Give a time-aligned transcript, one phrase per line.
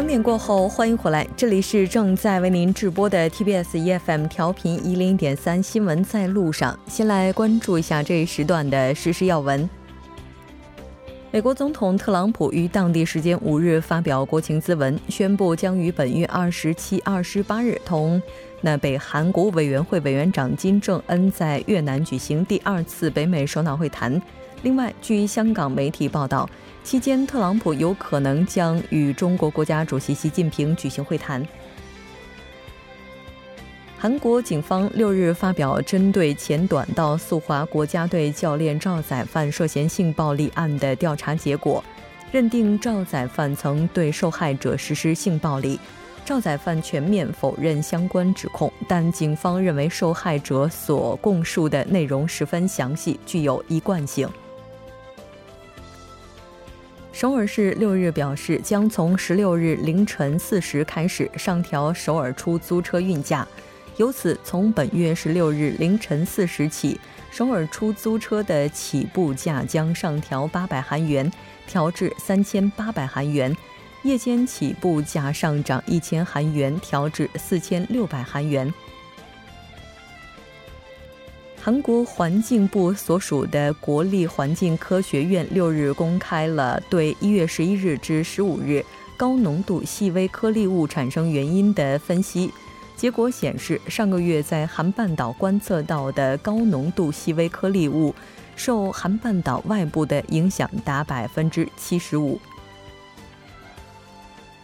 [0.00, 6.74] 整点过后，欢迎回来，这里是正在为您直播的 TBS EFM 调频一零点三新闻在路上。
[6.86, 9.68] 先来关注一下这一时段的实时要闻。
[11.30, 18.22] 美国总统特朗普于当地时间五日发表国情咨文，宣布将于本月二十七、二十八日同
[18.62, 24.18] 那北韩国务委员会委员长金正恩在越南举行第二次北美首脑会谈。
[24.62, 26.48] 另外，据香港媒体报道。
[26.82, 31.46] 期间，特朗普有可能将与中国国家主席习近平举行会谈。
[33.98, 41.84] 韩国警方六日发表针对前短道速滑国家队教练赵载范涉嫌性暴力案的调查结果，
[42.32, 45.78] 认定赵载范曾对受害者实施性暴力。
[46.24, 54.26] 赵载范全面否认相关指控，但警方认为受害者所供述的内容十分详细，具有一贯性。
[57.12, 63.46] 首尔市六日表示，将从十六日凌晨四时开始上调首尔出租车运价，
[63.96, 66.98] 由此从本月十六日凌晨四时起，
[67.30, 71.30] 首尔出租车的起步价将上调八百韩元，
[71.66, 73.52] 调至三千八百韩元；
[74.02, 78.72] 夜间起步价上涨一千韩元，调至四千六百韩元。
[81.62, 88.82] 韩国环境部所属的国立环境科学院六日公开了对一月十一日至十五日
[89.14, 92.50] 高浓度细微颗粒物产生原因的分析，
[92.96, 98.14] 结果显示，上个月在韩半岛观测到的高浓度细微颗粒物，
[98.56, 102.40] 受韩半岛外部的影响达百分之七十五。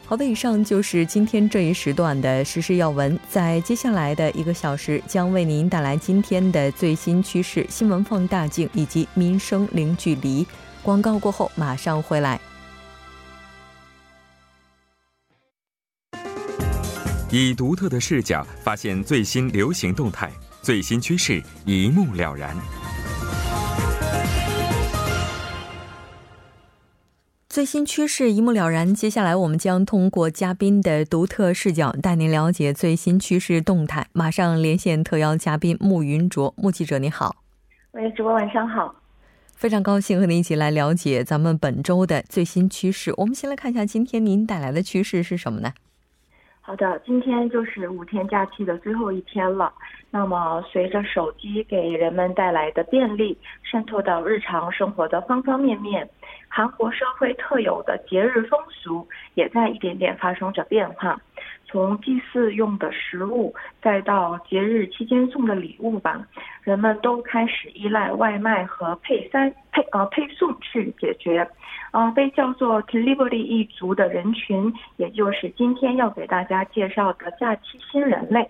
[0.08, 3.18] 好的，以上就是今天这一时段的时事要闻。
[3.28, 10.46] 在接下来的一个小时，将为您带来今天的最新趋势新闻放大镜以及民生零距离。
[10.84, 12.40] 广告过后马上回来。
[17.32, 20.30] 以独特的视角发现最新流行动态，
[20.62, 22.56] 最新趋势一目了然。
[27.56, 28.92] 最新趋势一目了然。
[28.92, 34.06] 接下来，我们将通过嘉宾的独特视角，带您了解最新趋势动态。
[34.12, 37.34] 马上连线特邀嘉宾穆云卓，穆记者，你好。
[37.92, 38.94] 喂，主播晚上好。
[39.54, 43.14] 非常高兴和您一起来了解咱们本周的最新趋势。
[43.16, 45.72] 我们先来看一下今天您带来的趋势是什么呢？
[46.60, 49.72] 好的，今天就是五天假期的最后一天了。
[50.10, 56.06] 那么，随着手机给人们带来的便利渗透到日常生活的方方面面。
[56.56, 61.20] 韩国社会特有的节日风俗也在一点点发生着变化，
[61.66, 66.26] 从祭祀用的食物，再到节日期间送的礼物吧，
[66.62, 71.46] 人们都开始依赖外卖和配餐配呃配送去解决。
[71.90, 78.48] 呃，被叫做 delivery 一族的人群，也就是今天要给大家介绍的假期新人类。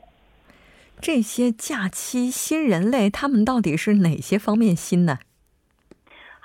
[1.01, 5.19] 这些假期新人类，他们到底是哪些方面新呢？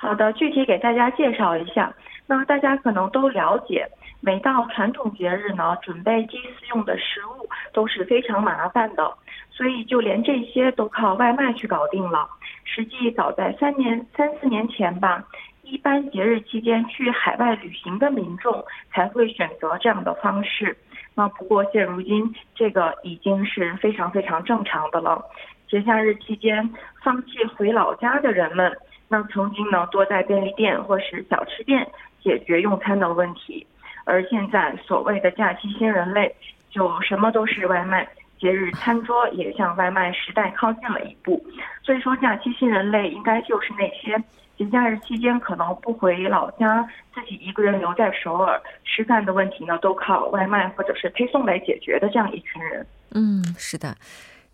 [0.01, 1.94] 好的，具体给大家介绍一下。
[2.25, 3.88] 那大家可能都了解，
[4.19, 9.13] 每到传统节日呢，准备祭祀用的食物都是非常麻烦的，
[9.51, 12.28] 所以就连这些都靠外卖去搞定了。
[12.63, 15.23] 实际早在三年、三四年前吧，
[15.61, 20.75] 一般节日期间去海外旅行的民众才会选择这样的方式。
[21.13, 25.23] 那不过现如今，这个已经是非常非常正常的了。
[25.69, 26.67] 节假日期间
[27.03, 28.75] 放弃回老家的人们。
[29.11, 31.85] 那曾经呢，多在便利店或是小吃店
[32.23, 33.67] 解决用餐的问题，
[34.05, 36.33] 而现在所谓的假期新人类，
[36.69, 38.07] 就什么都是外卖，
[38.39, 41.45] 节日餐桌也向外卖时代靠近了一步。
[41.83, 44.17] 所以说，假期新人类应该就是那些
[44.58, 52.87] 节假日期间可能不回老家，自己一个人留在首尔吃饭的问题呢，都靠外卖或者是配送来解决的这样一群人。
[53.14, 53.93] 嗯，是的。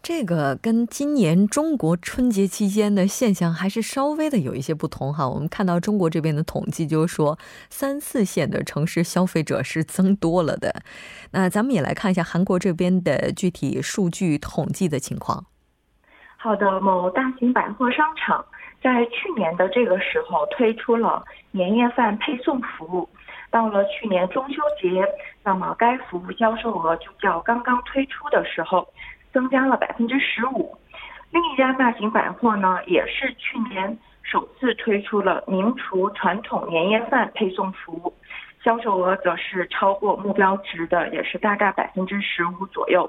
[0.03, 5.27] 这个跟今年中国春节期间的现象还是稍微的有一些不同哈。
[5.27, 7.37] 我们看到中国这边的统计，就是说
[7.69, 10.81] 三四线的城市消费者是增多了的。
[11.31, 15.45] 那咱们也来看一下韩国这边的具体数据统计的情况。
[16.37, 18.45] 好的，某大型百货商场
[18.81, 21.21] 在去年的这个时候推出了
[21.51, 23.09] 年夜饭配送服务，
[23.51, 25.03] 到了去年中秋节，
[25.43, 28.87] 那么该服务销售额就较刚刚推出的时候。
[29.37, 30.75] 增加了百分之十五。
[31.29, 38.11] 另一家大型百货呢，也是去年首次推出了名厨传统年夜饭配送服务，
[38.63, 43.07] 销售额则是超过目标值的，也是大概百分之十五左右。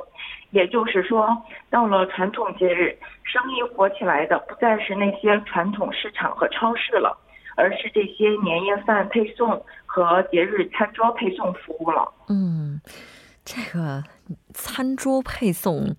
[0.51, 1.35] 也就是说，
[1.71, 2.95] 到了传统节日，
[3.25, 7.17] 生意火起来的不再是那些传统市场和超市了，
[7.57, 12.07] 而是这些年夜饭配送和节日餐桌配送服务了。
[12.29, 12.79] 嗯，
[13.47, 14.05] 这个。
[14.53, 15.95] 餐桌配送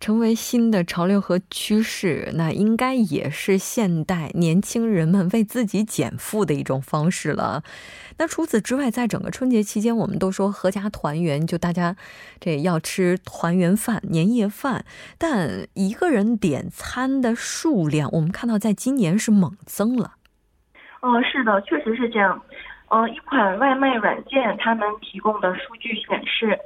[0.00, 7.62] 成为新的潮流和趋势，那应该也是现代年轻人们为自己减负的一种方式了。
[8.18, 11.94] 那除此之外，在整个春节期间，我们都说阖家团圆，就大家
[12.40, 14.84] 这要吃团圆饭、年夜饭，
[15.18, 20.14] 但一个人点餐的数量，我们看到在今年是猛增了。
[21.00, 22.42] 哦，是的，确实是这样。
[22.88, 26.58] 呃，一款外卖软件，他们提供的数据显示。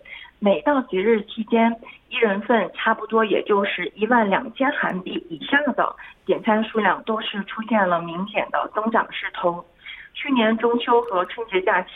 [0.45, 1.73] 每到节日期间，
[2.09, 5.95] 一人份差不多也就是一万两千韩币以下的
[6.27, 9.65] 点餐数量都是出现了明显的增长势头。
[10.15, 11.91] 去年中秋和春节假期，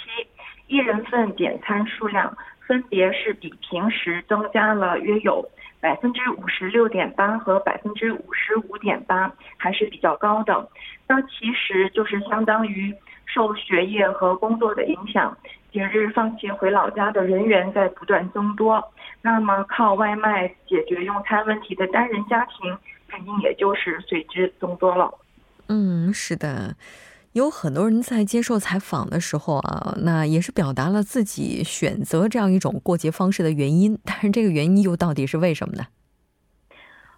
[0.68, 5.44] 一人份点餐数量分别是比平时增加了约有
[5.80, 10.68] 百分之五十六点八和百分之五十五点八，还是比较高的。
[11.08, 12.94] 那其实就是相当于
[13.24, 15.36] 受学业和工作的影响。
[15.76, 18.82] 节日放弃回老家的人员在不断增多，
[19.20, 22.74] 那么靠外卖解决用餐问题的单人家庭
[23.06, 25.12] 肯定也就是随之增多了。
[25.68, 26.76] 嗯，是的，
[27.34, 35.84] 有很多人在接受采访的时候啊，那也是表达了自己选择这样一种过节方式的原因，但是这个原因又到底是为什么呢？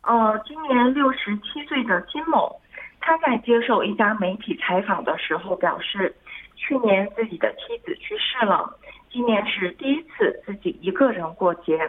[0.02, 2.60] 呃，今年六十七岁的金某，
[3.00, 6.12] 他在接受一家媒体采访的时候表示。
[6.58, 8.68] 去年自己的妻子去世了，
[9.10, 11.88] 今年是第一次自己一个人过节。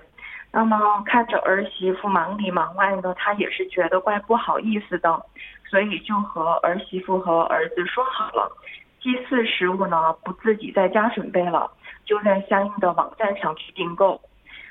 [0.51, 5.21] 那么看着儿媳妇忙里忙外的，他也是觉得怪不好意思的，
[5.69, 8.50] 所以就和儿媳妇和儿子说好了，
[9.01, 11.69] 祭祀食物呢不自己在家准备了，
[12.06, 14.19] 就在相应的网站上去订购。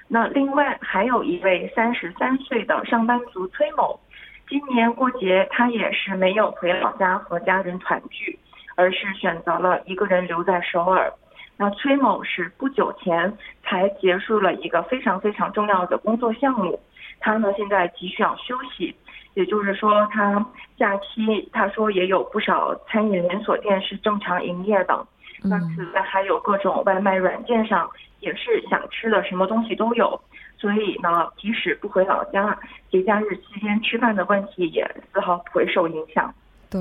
[0.09, 4.01] 那另外还有一位三十三岁的上班族崔某，
[4.49, 8.39] 今年过节他也是没有回老家和家人团聚。
[8.79, 11.13] 而是选择了一个人留在首尔。
[11.57, 16.79] 那崔某是不久前才结束了一个非常非常重要的工作项目，
[17.19, 18.95] 他呢现在急需要休息，
[19.35, 20.47] 也就是说他
[20.77, 25.05] 假期他说也有不少餐饮连锁店是正常营业的。
[25.43, 27.91] 那此外还有各种外卖软件上
[28.21, 30.21] 也是想吃的什么东西都有，
[30.57, 32.57] 所以呢即使不回老家，
[32.93, 36.33] 节假日期间吃饭的问题也丝毫不会受影响。
[36.71, 36.81] 对。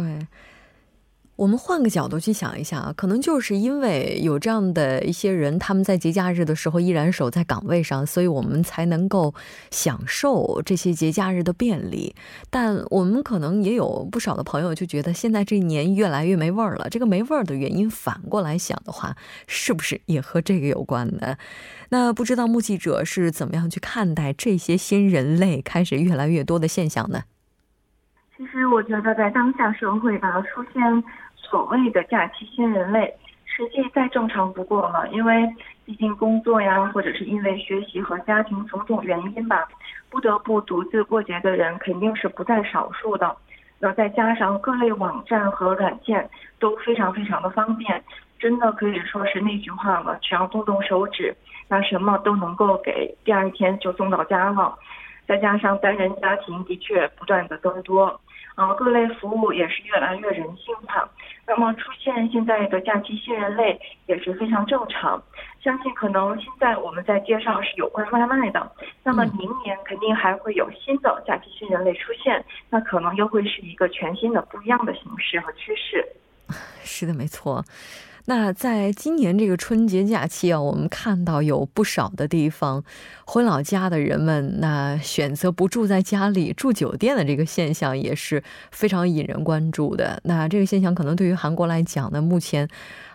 [1.37, 9.35] 我们换个角度去想一下啊，可能就是因为有这样的一些人，他们在节假日的时候依然守在岗位上，所以我们才能够
[9.69, 12.15] 享受这些节假日的便利。
[12.49, 16.89] 但我们可能也有不少的朋友就觉得，现在这一年越来越没味儿了。
[16.89, 21.37] 这个没味儿的原因，反过来想的话，是不是也和这个有关呢？
[21.89, 27.21] 那不知道目击者是怎么样去看待这些新人类开始越来越多的现象呢？
[28.35, 30.81] 其实我觉得，在当下社会吧，出现。
[31.49, 33.13] 所谓的假期新人类，
[33.45, 35.07] 实际再正常不过了。
[35.09, 35.47] 因为
[35.85, 39.67] 毕竟工作呀，或者是因为学习和家庭种种原因吧，
[40.09, 43.35] 不得不独自过节的人肯定是不在少数的。
[43.79, 46.29] 那再加上各类网站和软件
[46.59, 48.03] 都非常非常的方便，
[48.39, 51.35] 真的可以说是那句话了：只要动动手指，
[51.67, 54.75] 那什么都能够给第二天就送到家了。
[55.27, 58.19] 再加上单人家庭的确不断的增多。
[58.57, 61.07] 啊，各类服务也是越来越人性化，
[61.45, 65.21] 那么出现现在的假期新人类也是非常正常。
[65.61, 68.71] 相信可能现在我们在介绍是有关外卖的，
[69.03, 76.03] 那么明年肯定还会有新的假期新人类出现，那可能又会是一个全新的不一样的形式和趋势。
[76.81, 77.63] 是的，没错。
[78.29, 82.83] 那在今年这个春节假期啊，我们看到有不少的地方，
[83.25, 90.19] 回老家的人们那选择不住在家里住酒店的这个现象也是非常引人关注的。
[90.25, 92.67] 那这个现象可能对于韩国来讲呢，目前。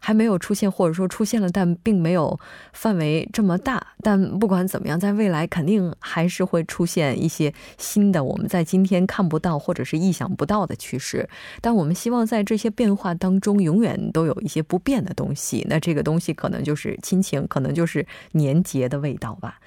[0.05, 2.39] 还没有出现，或者说出现了，但并没有
[2.73, 3.87] 范围这么大。
[4.03, 11.29] 但不管怎么样，在未来肯定还是会出现一些新的我们在今天看不到或者是意想不到的趋势。
[11.61, 15.65] 但我们希望在这些变化当中，永远都有一些不变的东西。
[15.71, 19.61] 那这个东西可能就是亲情，可能就是年节的味道吧。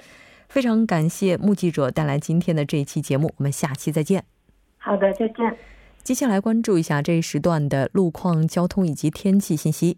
[0.50, 4.26] 非常感谢目击者带来今天的这一期节目，我们下期再见。
[4.78, 5.58] 好的，再见。
[6.04, 9.98] 接下来关注一下这一时段的路况、交通以及天气信息。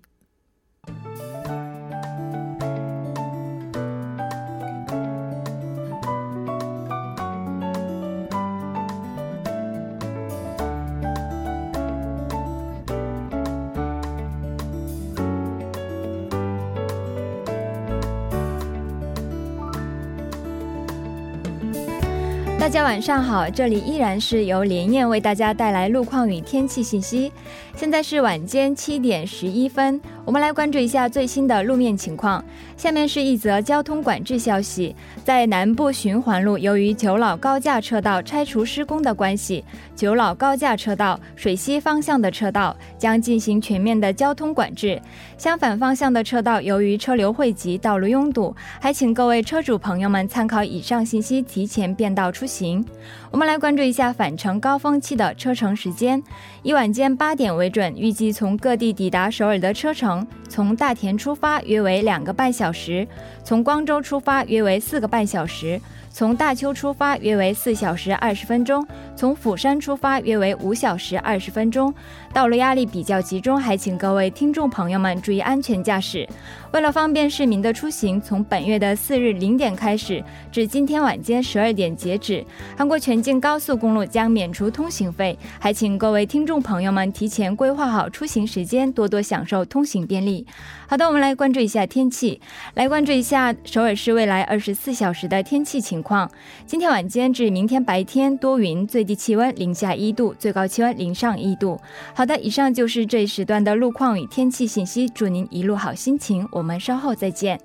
[22.67, 27.31] 大家晚上好，这里依然是由连燕为大家带来路况与天气信息。
[27.77, 32.43] 现在是晚间七点十一分，我们来关注一下最新的路面情况。
[32.77, 39.65] 下面是一则交通管制消息：在南部循环路，由于九老高架车道拆除施工的关系，
[39.95, 45.01] 九老高架车道水西方向的车道将进行全面的交通管制。
[45.39, 52.85] 相反方向的车道由于车流汇集，道路拥堵，还请各位车主朋友们参考以上信息，提前变道出行。
[53.31, 56.21] 我们来关注一下返程高峰期的车程时间，
[56.61, 63.07] 以晚间八点为准，预计从各地抵达首尔的车程，从大田出发约为两个半小时，
[63.43, 65.79] 从光州出发约为四个半小时。
[66.17, 68.83] 从大邱出发约为四小时二十分钟，
[69.15, 71.93] 从釜山出发约为五小时二十分钟。
[72.33, 76.27] 道路压力比较集中，还请各位听众朋友们注意安全驾驶。
[76.73, 82.43] 为了方便市民的出行，从本月的四日零点开始至今天晚间十二点截止，
[82.75, 85.37] 韩国全境高速公路将免除通行费。
[85.59, 90.47] 还请各位听众朋友们提前规划好出行时间，多多享受通行便利。
[90.89, 92.39] 好的，我们来关注一下天气，
[92.75, 96.31] 来关注一下首尔市未来二十四小时的天气情况。
[96.65, 101.77] 今天晚间至明天白天多云，最低气温零下一度，最高气温零上一度。
[102.13, 107.59] 好的，以上就是这一时段的路况与天气信息，祝您一路好心情，我们稍后再见。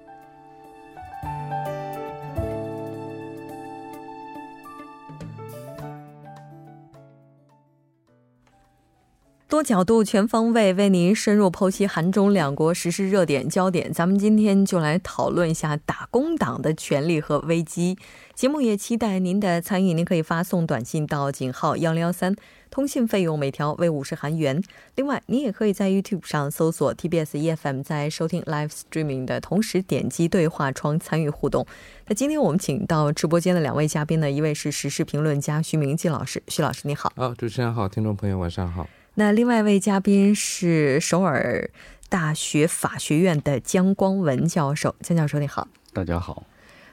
[9.52, 13.92] 多角度、全方位为您深入剖析韩中两国实时热点焦点。
[13.92, 17.98] 咱们今天就来讨论一下打工党的权利和危机。
[18.34, 22.34] 节目也期待您的参与，您可以发送短信到井号幺零幺三，
[22.70, 24.62] 通信费用每条为五十韩元。
[24.94, 31.66] 另外，您也可以在 YouTube 上搜索 TBS EFM，在收听 Live Streaming 的同时点击对话窗参与互动。
[32.06, 37.12] 那今天我们请到直播间的两位嘉宾呢，一位是时事评论家徐明季老师，徐老师你好。
[37.16, 38.88] 啊，主持人好，听众朋友晚上好。
[39.14, 41.68] 那另外一位嘉宾是首尔
[42.08, 46.44] 大学法学院的姜光文教授，姜教授你好，大家好，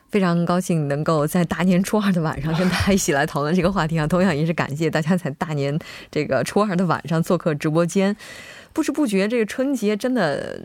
[0.09, 5.79] 非常高兴能够在大年初二的晚上跟大家一起来讨论这个话题啊，同样也是感谢大家在大年
[6.11, 8.15] 这个初二的晚上做客直播间，
[8.73, 10.61] 不知不觉这个春节真的。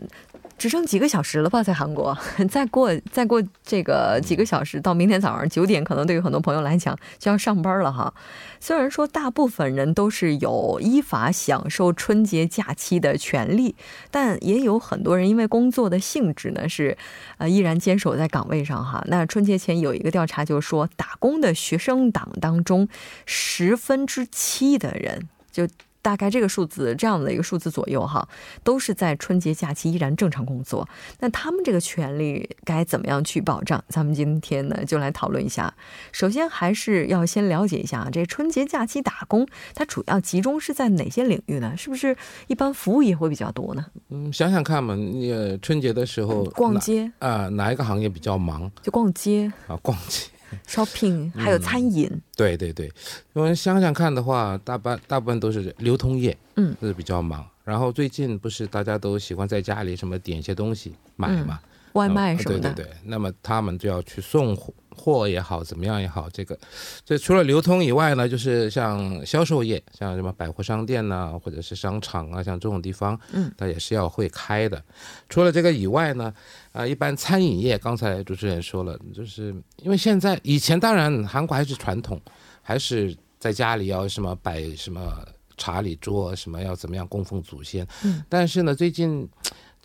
[0.57, 2.17] 只剩几个小时了吧，在韩国，
[2.49, 8.13] 再过再过这个几个小时，到明天早上九点，可能对于很多朋友来讲就要上班了哈。
[8.59, 13.75] 虽然说大部分人都是有依法享受春节假期的权利，
[14.09, 16.97] 但也有很多人因为工作的性质呢，是
[17.37, 19.03] 呃依然坚守在岗位上哈。
[19.07, 22.87] 那春节前有一个调查，就是说打工的学生党当中，
[23.25, 25.67] 十分之七的人就。
[26.05, 28.29] 大概这个数字这样的一个数字左右哈，
[28.63, 30.87] 都是在春节假期依然正常工作。
[31.19, 33.83] 那他们这个权利该怎么样去保障？
[33.89, 35.73] 咱们今天呢就来讨论一下。
[36.11, 41.75] 首先还是要先了解一下啊，这春节假期打工它主要集中是在哪些领域呢？
[41.75, 43.83] 是不是一般服务业会比较多呢？
[44.09, 48.71] 嗯，想想看嘛，你春节的时候逛街啊，哪一个行业比较忙？
[48.83, 50.27] 就逛街啊，逛街。
[50.67, 52.91] Shopping 还有餐饮，对对对，
[53.33, 57.45] 因为想想看的话，大半大部分都是流通业，嗯，是比较忙。
[57.63, 61.59] 然后最近不是大家都喜欢在家里什么点一些东西买嘛，
[61.93, 62.85] 外卖什么的，对。
[62.85, 62.97] 对对。
[63.03, 64.55] 那么他们就要去送
[64.95, 65.25] 货。
[65.25, 66.55] 也好，怎么样也好，这个，
[67.03, 74.81] 这除了流通以外呢，就是像销售业，像什么百货商店呐，或者是商场啊，像这种地方，嗯，它也是要会开的。
[75.27, 76.31] 除了这个以外呢，
[76.71, 82.21] 啊，一般餐饮业，刚才主持人说了，就是因为现在以前当然韩国还是传统，
[82.61, 89.27] 还是在家里要什么摆什么茶礼桌，什么要怎么样供奉祖先，嗯，但是呢，最近。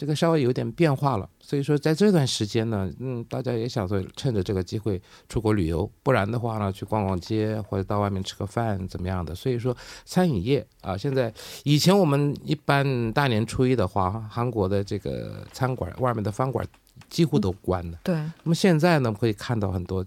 [0.00, 9.34] 这个稍微有点变化了，所以说在这段时间呢，嗯，大家也想说趁着这个机会出国旅游，不然的话呢，去逛逛街或者到外面吃个饭怎么样的？
[9.34, 9.76] 所以说
[10.06, 11.30] 餐饮业啊，现在
[11.64, 16.66] 以前我们一般大年初一的话，韩国的这个餐馆外面的饭馆
[17.10, 17.98] 几乎都关了。
[18.02, 18.14] 对。
[18.14, 20.02] 那么现在呢，可以看到很多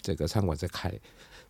[0.00, 0.90] 这个餐馆在开。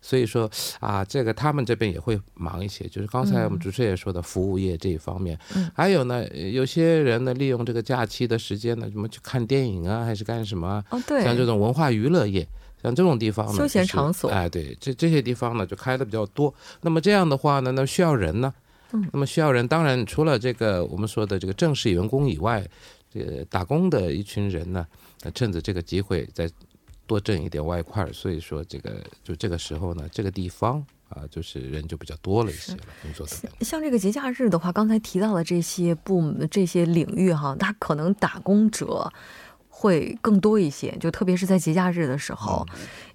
[0.01, 5.37] 所以说啊，这个他们这边也会忙一些，就是刚才我们主持人也说的服务业这一方面。
[5.55, 5.69] 嗯。
[5.75, 10.83] 还有呢，有些人呢利用这个假期的时间呢，什么去看电影啊，还是干什么？
[10.89, 11.23] 哦，对。
[11.23, 12.47] 像这种文化娱乐业，
[12.81, 14.29] 像这种地方呢，休闲场所。
[14.31, 16.53] 哎，对，这这些地方呢就开的比较多。
[16.81, 18.53] 那么这样的话呢，那需要人呢。
[18.93, 19.05] 嗯。
[19.11, 22.65] 那么需要人，当然除了这个我们说的这个正式员工以外，
[23.13, 24.87] 这个打工的一群人呢，
[25.35, 26.49] 趁着这个机会在。
[27.09, 32.79] 多挣一点外快，所以说这个就这个时候呢，这个地方啊，就是人就比较多了一些了。
[33.01, 39.11] 工作的像这个节假日的话，刚才提到的这些部这些领域哈，他可能打工者。
[39.79, 42.65] 会更多一些，就特别是在节假日的时候，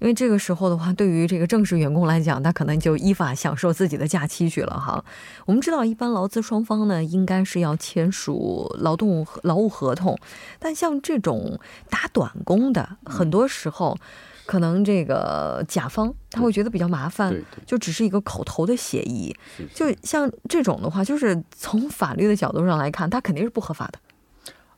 [0.01, 5.05] 因为这个时候的话，对于这个正式员工来讲，他可能就依法享受自己的假期去了哈。
[5.45, 10.19] 我们知道，一般劳资双方呢，应该是要签署劳动劳务合同，
[10.59, 13.99] 但像这种打短工的，很多时候。
[14.47, 19.35] 可能这个甲方他会觉得比较麻烦，就只是一个口头的协议。
[19.73, 23.99] 就像这种的话，就是从法律的角度上来看，它肯定是不合法的。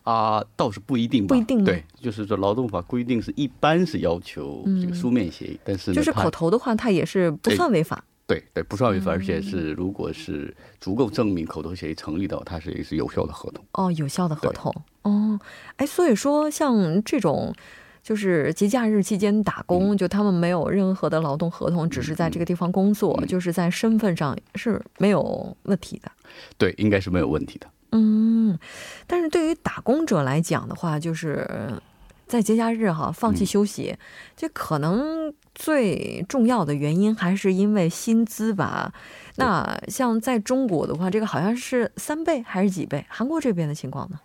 [0.07, 1.65] 啊，倒是不一定，吧，不一定。
[1.65, 8.05] 对，就是说劳动法规定是一般是要求这个书面协议，但是就是口头的话，它也是不算违法。
[8.27, 13.65] 对对，不算违法，而且是如果是足够证明口头协议成立的，它是也是有效的合同。
[13.73, 14.73] 哦，有效的合同。
[15.03, 15.39] 哦，
[15.77, 17.53] 哎，所以说像这种。
[18.07, 26.13] 就是节假日期间打工，就他们没有任何的劳动合同，只是在这个地方工作，就是在身份上是没有问题的。
[26.57, 27.67] 对，应该是没有问题的。
[27.93, 28.59] 嗯，
[29.07, 31.49] 但是对于打工者来讲的话，就是
[32.27, 33.97] 在节假日哈放弃休息，
[34.37, 38.93] 这可能最重要的原因还是因为薪资吧。
[39.37, 43.05] 那像在中国的话，这个好像是三倍还是几倍？
[43.09, 44.19] 韩国这边的情况呢？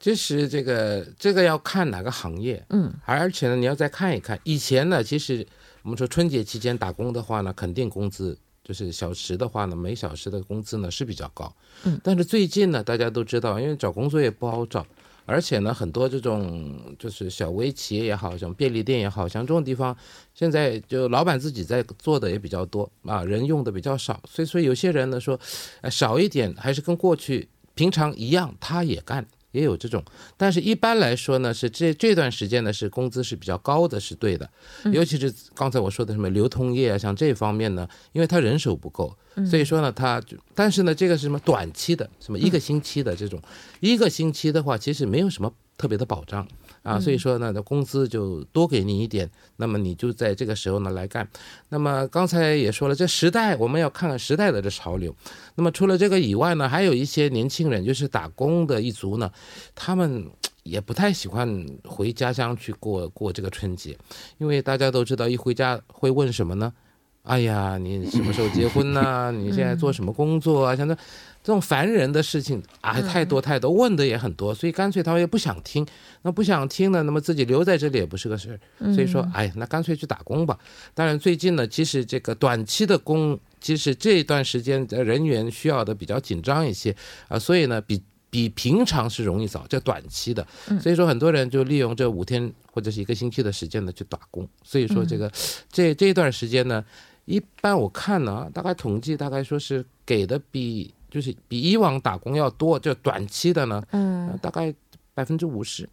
[0.00, 5.46] 其实这个这个要看哪个行业，嗯，而且呢，你要再看一看以前呢，其实
[5.82, 8.36] 我们说春节期间打工的话呢，肯定工资
[8.72, 14.86] 就是小时的话呢，每小时的工资呢是比较高，嗯，但是最近呢，大家都知道，因为找工作也不好找，
[15.26, 19.94] 而且呢，很多这种就是小微企业也好像便利店也好像这种地方，
[20.32, 25.38] 现在就老板自己在做的也比较多啊，人用的比较少，所以说有些人呢说，
[25.82, 29.26] 呃，少一点还是跟过去平常一样，他也干。
[29.52, 30.02] 也有这种，
[30.36, 34.48] 但是一般来说呢，是这这段时间呢是工资是比较高的，是对的。
[34.92, 39.16] 尤其是刚才我说的什么流通业啊，像这方面呢，因为他人手不够，
[39.48, 40.20] 所以说呢，他
[40.54, 43.40] 但是呢，这个是什么短期的，什么一个星期的这种，
[43.80, 46.46] 一个星期的话，其实没有什么特别的保障。
[46.82, 51.28] 啊，所以说呢，那工资就多给你一点，那么你就在这个时候呢来干。
[51.68, 55.14] 那么刚才也说了，这时代我们要看看时代的这潮流。
[55.54, 59.30] 那么除了这个以外呢，还有一些年轻人，就是打工的一族呢，
[59.74, 60.28] 他们
[60.64, 63.96] 也不太喜欢回家乡去过过这个春节，
[64.38, 66.72] 因为大家都知道，一回家会问什么呢？
[67.22, 69.30] 哎呀，你什么时候结婚呢？
[69.36, 70.76] 你现在做什么工作啊？
[70.76, 70.96] 像这。
[71.44, 75.84] 这种烦人的事情啊，太多太多，问的也很多，所以干脆他们也不想听。
[76.22, 78.94] 那不想听呢，那么自己留在这里也不是个事儿。
[78.94, 80.56] 所以说，哎，那干脆去打工吧。
[80.94, 86.94] 当然，最近呢，其实这个短期的工，其实这段时间的人员需要的比较紧张一些
[87.26, 90.46] 啊，所以呢，比比平常是容易找，这短期的。
[90.80, 94.48] 所以说，很多人就利用这五天或者是一个星期的时间呢去打工。
[94.62, 95.28] 所以说，这个
[95.72, 96.84] 这这段时间呢，
[97.24, 100.92] 一般我看呢，大概统计大概说是给的比。
[101.12, 104.74] 就是比以往打工要多，就短期的呢，嗯，大概
[105.12, 105.86] 百分之五十，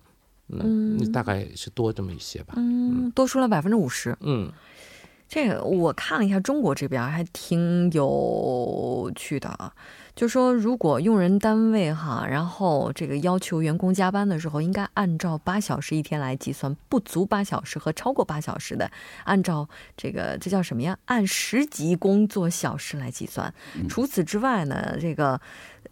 [0.47, 4.49] 嗯，大概是多这么一些吧，嗯，多出了百分之五十，嗯，
[5.29, 9.71] 这个我看了一下中国这边还挺有趣的啊。
[10.15, 18.91] 就说，如果用人单位哈，然后这个要求员工加班的时候，应该按照八小时一天来计算，不足八小时和超过八小时的，
[19.23, 20.97] 按照这个这叫什么呀？
[21.05, 23.53] 按十级工作小时来计算。
[23.87, 25.39] 除此之外呢，这个。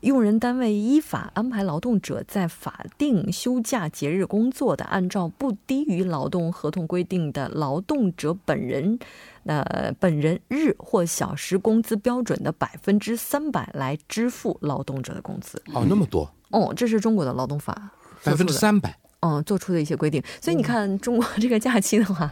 [0.07, 8.97] 用人单位依法安排劳动者在法定休假节日工作的，按照不低于劳动合同规定的劳动者本人，
[9.45, 15.61] 呃本人日或小时工资标准的百分之三百来支付劳动者的工资。
[15.73, 17.91] 哦，那么多哦，这是中国的劳动法，
[18.23, 18.97] 百分之三百。
[19.27, 22.31] 嗯，做出的一些规定，所以你看中国这个假期的话，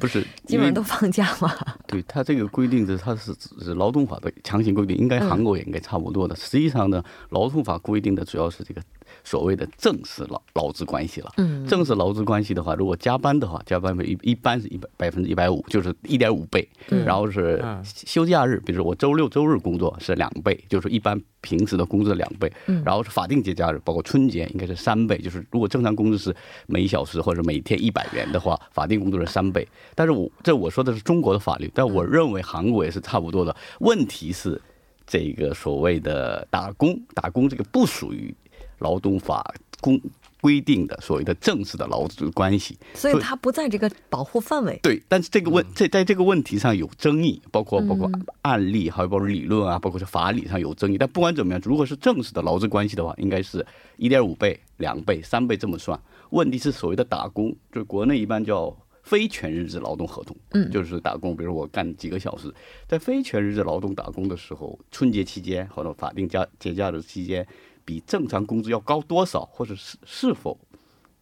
[0.00, 1.52] 不是 基本上都放假嘛？
[1.88, 6.36] 对他这个规定的，它是是劳动法的强行规定，应该韩国也应该差不多的。
[6.36, 8.80] 实际上呢，劳动法规定的主要是这个。
[9.26, 16.66] 所谓的正式劳劳资关系了，嗯，正式劳资关系的话，如果加班的话，加班费一一般是一百百分之一百五，就是一点五倍，
[17.04, 22.50] 然后是休假日，比如说我周六周日工作是两倍，就是一般平时的工资的两倍，
[22.84, 26.32] 然后是法定节假日，包括春节应该是三倍，就是如果正常工资是
[26.66, 29.66] 每小时或者每天一百元的话，法定工资是三倍。
[29.96, 33.54] 但是我这我说的是中国的法律，但我认为韩国也是差不多的。
[33.80, 34.60] 问题是
[35.04, 38.32] 这个所谓的打工，打工这个不属于。
[38.78, 40.00] 劳动法公
[40.40, 44.78] 规定的所谓的正式的劳资关系，所以它不在这个保护范围。
[44.82, 48.08] 对，但是这个问这在这个问题上有争议，包括包括
[48.42, 50.98] 案例，还有包括理论啊，包括是法理上有争议。
[50.98, 53.64] 但不管怎么样，如果是正式的劳资关系的话，应该是
[53.96, 55.98] 一点五倍、两倍、三倍这么算。
[56.30, 62.54] 问题是所谓的打工，就国内一般叫非全日制劳动合同，嗯，就是打工，比如我干几个小时，
[62.86, 67.44] 在非全日制劳动打工的时候，春节期间或者法定假节假日期间。
[67.86, 70.58] 比正常工资要高多少，或者是是否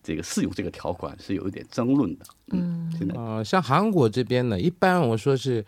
[0.03, 2.25] 这个适用这个条款是有一点争论的。
[2.49, 5.65] 嗯，现在啊，像韩国这边呢，一般我说是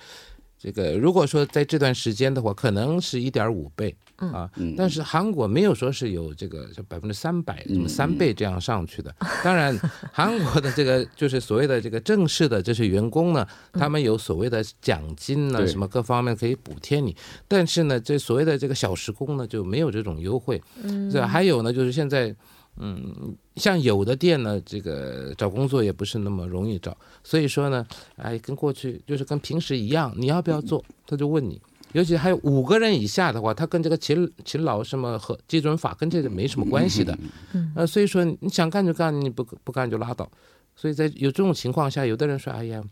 [0.59, 9.15] 这个，如果说在这段时间的话，可能是一点五倍啊，但是韩国没有说是有这个就百分之三百什么三倍这样上去的。
[9.45, 9.79] 当然，
[10.13, 17.15] 韩国的这个就是所谓的这个正式的这些员工呢，他们有所谓的奖金呢，什么各方面可以补贴你，
[17.47, 20.61] 但是呢，这所谓的这个小时工呢就没有这种优惠。
[20.83, 22.35] 嗯，这还有呢，就是现在。
[22.79, 27.87] 嗯，像有的店呢，这个找工作也不是那么容易找，所以说呢，
[28.17, 31.61] 哎，跟过去就是跟平时一样，你要不要做，他就问你。
[31.93, 37.17] 尤其还有五个人以下的话，他跟这个勤勤劳什么和基准法跟这个没什么关系的。
[37.55, 40.31] 嗯，呃，所以说你想干就干，你不不干就拉倒。
[40.75, 42.83] 所以在有这种情况下，有的人说，哎呀，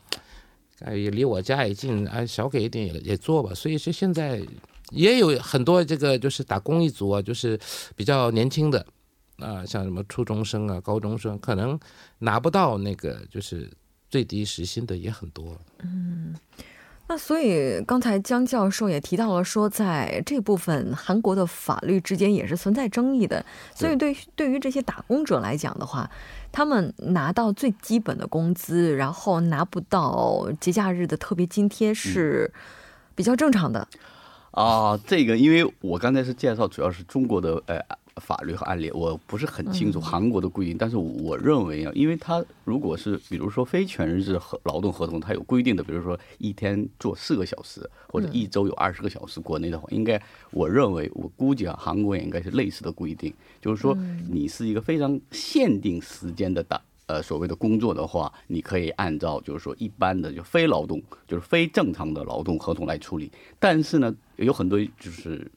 [0.80, 3.52] 哎，也离我家也近，哎，少给一点也也做吧。
[3.52, 4.40] 所以说现在
[4.90, 7.60] 也有很多这个就是打工一族啊，就是
[7.94, 8.86] 比较年轻的。
[9.38, 11.78] 啊，像什么初中生啊、高中生，可能
[12.20, 13.68] 拿不到那个就是
[14.08, 15.58] 最低时薪的也很多。
[15.80, 16.32] 嗯，
[17.08, 23.44] 那所以刚才江教授也提到了，说在这部分韩国的法律之间也是存在争议的。
[23.74, 26.08] 所以对对于这些打工者来讲的话，
[26.52, 32.52] 他们拿到最基本的工资，然后拿不到节假日的特别津贴是
[33.16, 33.88] 比较正常的。
[34.52, 37.84] 啊，这个因为我刚才是介绍，主要是中国的呃。
[38.20, 50.20] 法律和案例我不是很清楚韩国的规定，但是我认为啊，因为他如果是比如说非全日制合劳动合同，它有规定的，比如说一天做四个小时或者一周有二十个小时，国内的话，应该
[50.52, 53.96] 我认为我估计啊，韩国也应该是类似的规定，就是说
[54.30, 65.50] 你是一个非常限定时间的打呃所谓的工作的话，你可以按照就是说一般的就非劳动就是非正常的劳动合同来处理，但是呢，有很多就是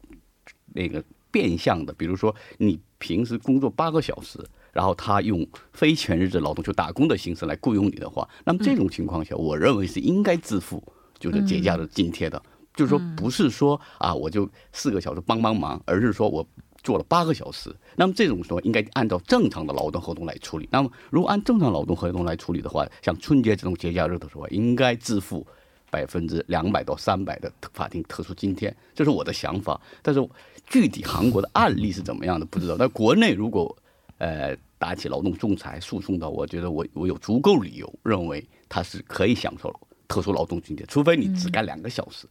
[0.74, 1.04] 那个。
[1.38, 4.39] 变相的，比如说你平时工作八个小时，
[4.73, 10.84] 然后他用非全日制劳动就打工的形式来雇佣你的话，那么这种情况下，我认为是应该支付
[11.19, 12.41] 就是节假日津贴的。
[12.73, 16.43] 就是说，不是说啊，我就四个小时帮帮忙，而是说我
[16.82, 17.71] 做了八个小时。
[17.95, 20.67] 那么这种时候应该按照正常的劳动合同来处理。
[20.71, 25.45] 那么如果按正常劳动合同来处理的话，像春节这种节假日的时候，应该支付。
[25.89, 29.80] 百分之两百到三百的法定特殊津贴，这是我的想法。
[30.02, 30.19] 但是
[30.67, 32.75] 具体韩国的案例是怎么样的不知道。
[32.77, 33.75] 但国内如果
[34.19, 39.73] 呃打起劳动仲裁诉讼的，我觉得我我有足够理由认为他是可以享受
[40.08, 42.27] 特殊劳动津贴，除非你只干两个小时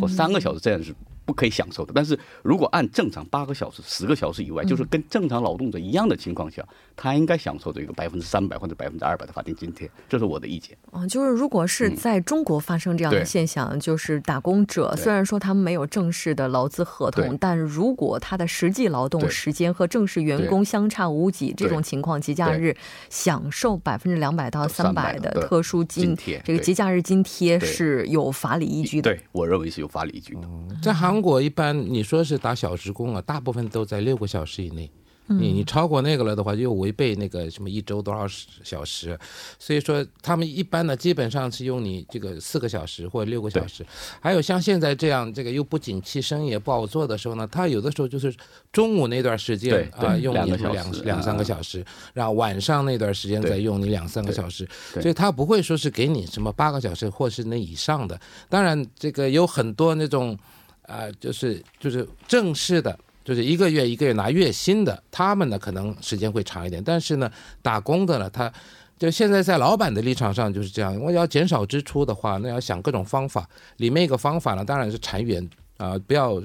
[0.00, 0.94] 或三个小时这样是。
[1.26, 10.78] 不可以享受的，但是如果按正常八个小时、十个小时以外，就是跟正常劳动者一样的情况下，他应该享受这个百分之三百或者百分之二百的法定津贴，这是我的意见。
[10.92, 22.72] 嗯，就是如果是在中国发生这样的现象，就是打工者虽然说他们没有正式的劳资合同，但如果他的实际劳动时间和正式员工相差无几，这种情况节假日
[23.10, 29.10] 享受百分之两百到三百的特殊津贴，这个节假日津贴是有法理依据的。
[29.12, 30.42] 对我认为是有法理依据的，
[30.80, 31.15] 在韩。
[31.16, 34.90] 中国一般你说是打小时工啊，大部分都在六个小时以内。
[35.28, 38.28] 你你超过那个了的话，又违背那个什么一周多少
[38.62, 39.18] 小时，
[39.58, 43.84] 所以说他们一般呢，基本上是用你这个四个小时或者六个小时。
[44.20, 48.32] 还有像现在这样，这个又不景气，生意也不好做的时候呢，他有的时候就是
[48.70, 54.68] 中午那段时间啊，用你两两三个小时，然后晚上那段时间再用你两三个小时，
[55.00, 58.20] 所以他不会说是给你什么八个小时或是那以上的。
[58.50, 60.38] 当然，这个有很多那种。
[60.86, 66.82] 啊，就是就是正式的，就是一个月一个月拿月薪的，他们呢可能时间会长一点。
[66.82, 67.30] 但是呢，
[67.62, 68.52] 打工的呢，他
[68.98, 70.98] 就现在在老板的立场上就是这样。
[71.00, 73.48] 我要减少支出的话，那要想各种方法。
[73.76, 76.42] 里面一个方法呢，当然是裁员啊，不要。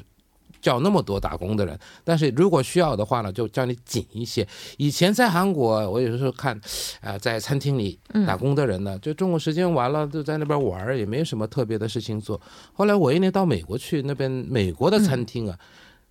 [0.62, 4.48] 叫那么多打工的人，但是如果需要的话呢，就叫你紧一些。
[4.78, 6.60] 以前在韩国，我有时候看，
[7.02, 12.40] 啊，在餐厅里打工的人呢，就中午时间完了就在那边玩，也没有什么特别的事情做。
[12.74, 15.58] 后来我一年到美国去，那边美国的餐厅啊，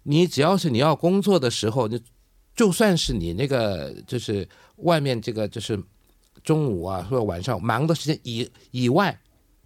[0.03, 2.03] 你只要是你要工作的时候，你
[2.57, 5.81] 就算是你那个就是外面这个就是
[6.43, 9.17] 中午啊或者晚上忙的时间以以外，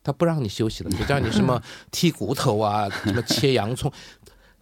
[0.02, 3.90] 他不让你休息的，就叫你什么剔骨头啊，什么切洋葱。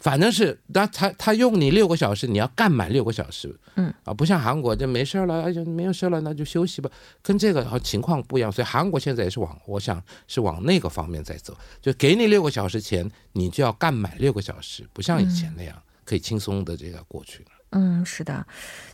[0.02, 3.94] 反正是，他他他用你六个小时，你要干满六个小时，嗯。
[4.02, 6.90] 啊，不像韩国就没事了，哎呀没有事了，那就休息吧，
[7.22, 17.50] 跟这个情况不一样，所以韩国现在也是往，我想是往那个方面在走，就给你六个小时钱，你就要干满六个小时，不像以前那样可以轻松的这个过去了。
[17.72, 18.46] 嗯，是的。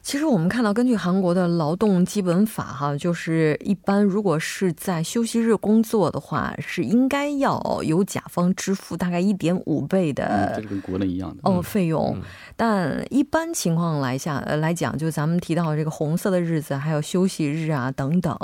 [0.03, 12.17] 其实我们看到，根据韩国的劳动基本法，哈，就是一般如果是在休息日工作的话，是应该要由甲方支付大概一点五倍的，这跟国内一样的哦费用。
[12.57, 18.35] 但一般情况来下来讲，就咱们提到这个红色的日子，还有休息日啊等等。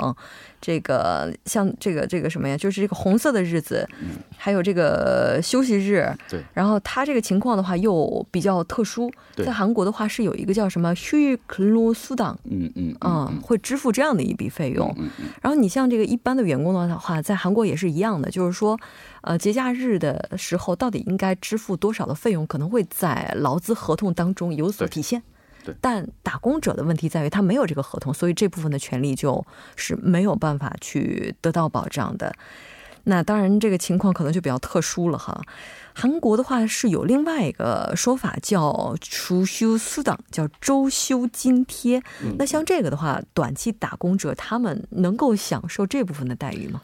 [0.65, 2.57] 这个像这个这个什么呀？
[2.57, 3.87] 就是这个红色的日子，
[4.35, 6.11] 还有这个休息日。
[6.27, 6.41] 对。
[6.55, 14.91] 然后他这个情况的话又比较特殊，在韩国的话是有一个叫什么“휴育克鲁苏党”，嗯嗯嗯，会支付这样的一笔费用。
[14.97, 15.25] 嗯嗯。
[15.39, 18.75] 然后你像这个一般的员工的话，在韩国也是一样的，就是说，
[19.21, 25.21] 呃，节假日的时候到底应该支付多少的费用，可能会在劳资合同当中有所体现。
[25.81, 32.33] 但打工者的问题在于他没有这个合同，所以这部分的权利就是没有办法去得到保障的。
[33.07, 35.39] 那当然，这个情况可能就比较特殊了哈。
[35.93, 42.01] 韩国的话是有另外一个说法叫“除休수당”，叫周休津贴。
[42.39, 46.81] 那像这个的话，短期打工者他们能够享受这部分的待遇吗？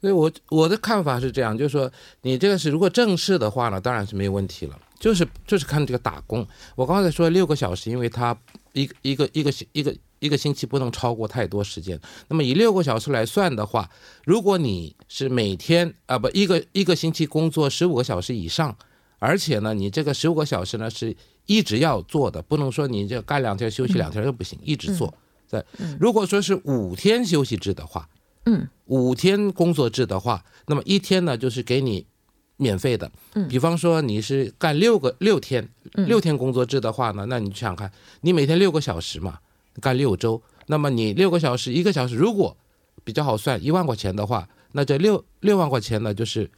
[0.00, 1.90] 所以我我的看法是这样，就是说
[2.22, 4.76] 你这个是如果正式的话呢，当然是没有问题了。
[4.98, 8.36] 就是就是看这个打工，我刚才说六个小时，因为他
[8.72, 12.00] 一个一个一个一个一个星期不能超过太多时间。
[12.28, 13.88] 那么以六个小时来算的话，
[14.24, 18.74] 如果你是每天啊不一个一个星期工作十五个小时以上，
[19.18, 25.12] 而且呢你这个十五个小时呢是一直要做的，不能说你这干两天休息两天都不行，一直做。
[25.50, 25.64] 对
[26.00, 28.08] 如果说是五天休息制的话，
[28.46, 32.06] 嗯，五天工作制的话，那么一天呢就是给你。
[32.56, 33.10] 免费的，
[33.48, 37.92] 比方说你是干六个六天，六天工作制的话呢，那你想想看，
[38.22, 39.38] 你每天六个小时嘛，
[39.80, 42.56] 干六周，那么你六个小时一个小时，如果
[43.04, 46.50] 比较好算一万块钱的话，那这六六万块钱呢，就是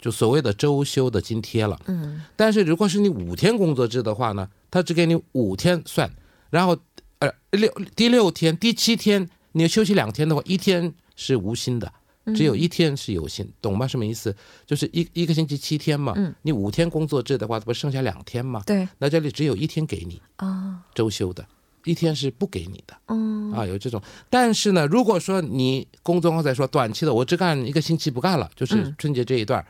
[0.00, 1.80] 就所谓的周休的津贴了。
[1.86, 6.08] 嗯，但是如果是你五天工作制的话呢，他只给你五天算，
[6.50, 6.76] 然后
[7.18, 11.92] 呃六第六天第七天你休息两天的话，一天是无薪的。
[12.34, 13.86] 只有一天是有薪，懂吗？
[13.86, 14.34] 什么意思？
[14.64, 18.62] 就是一一个星期七天嘛，你五天工作制的话，不剩下两天嘛？
[18.64, 21.46] 对，那这里只有一天给你啊，周休的，
[21.84, 22.96] 一天是不给你的。
[23.08, 24.00] 嗯，啊，有这种。
[24.30, 29.62] 但是呢，如果说你工作刚才说短期的，我只干一个星期不干了，就是春节这一段，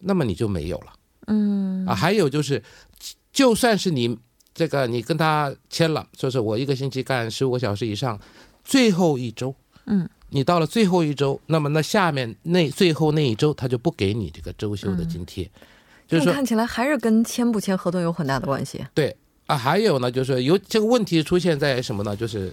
[0.00, 0.92] 那么你就没有了。
[1.28, 2.62] 嗯，啊，还有就是，
[3.32, 4.18] 就算是你
[4.52, 8.20] 这个你跟他签了，说是我一个星期干十五个小时以上，
[8.62, 9.54] 最后一周，
[9.86, 10.06] 嗯。
[10.30, 15.50] 你到了最后一周，那么那下面那最后那一周他就不给你这个周休的津贴，
[16.06, 18.84] 就是说看起来还是跟签不签合同有很大的关系。
[18.94, 22.14] 对啊，还有呢，就是有这个问题出现在什么呢？
[22.14, 22.52] 就是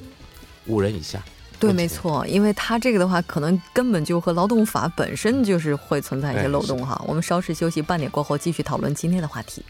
[0.68, 1.22] 五人以下。
[1.58, 7.02] 对，没错，因为他这个的话，可能根本就和劳动法本身就是会存在一些漏洞哈。
[7.08, 9.64] 我们稍事休息，半点过后继续讨论今天的话题。